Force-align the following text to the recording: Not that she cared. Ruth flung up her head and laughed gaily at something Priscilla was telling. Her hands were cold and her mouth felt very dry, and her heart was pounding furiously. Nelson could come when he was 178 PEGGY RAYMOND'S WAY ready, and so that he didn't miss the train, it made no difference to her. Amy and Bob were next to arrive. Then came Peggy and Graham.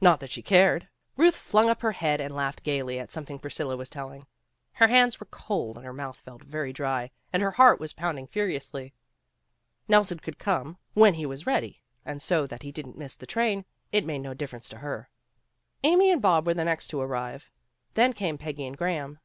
Not 0.00 0.20
that 0.20 0.30
she 0.30 0.40
cared. 0.40 0.88
Ruth 1.18 1.36
flung 1.36 1.68
up 1.68 1.82
her 1.82 1.92
head 1.92 2.18
and 2.18 2.34
laughed 2.34 2.62
gaily 2.62 2.98
at 2.98 3.12
something 3.12 3.38
Priscilla 3.38 3.76
was 3.76 3.90
telling. 3.90 4.26
Her 4.72 4.86
hands 4.88 5.20
were 5.20 5.28
cold 5.30 5.76
and 5.76 5.84
her 5.84 5.92
mouth 5.92 6.16
felt 6.16 6.42
very 6.42 6.72
dry, 6.72 7.10
and 7.30 7.42
her 7.42 7.50
heart 7.50 7.78
was 7.78 7.92
pounding 7.92 8.26
furiously. 8.26 8.94
Nelson 9.86 10.18
could 10.20 10.38
come 10.38 10.78
when 10.94 11.12
he 11.12 11.26
was 11.26 11.44
178 11.44 11.72
PEGGY 11.72 12.02
RAYMOND'S 12.06 12.30
WAY 12.30 12.32
ready, 12.32 12.40
and 12.40 12.46
so 12.46 12.46
that 12.46 12.62
he 12.62 12.72
didn't 12.72 12.96
miss 12.98 13.16
the 13.16 13.26
train, 13.26 13.66
it 13.92 14.06
made 14.06 14.20
no 14.22 14.32
difference 14.32 14.70
to 14.70 14.78
her. 14.78 15.10
Amy 15.84 16.10
and 16.10 16.22
Bob 16.22 16.46
were 16.46 16.54
next 16.54 16.88
to 16.88 17.00
arrive. 17.02 17.50
Then 17.92 18.14
came 18.14 18.38
Peggy 18.38 18.66
and 18.66 18.78
Graham. 18.78 19.18